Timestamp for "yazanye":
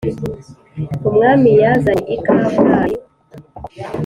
1.61-2.13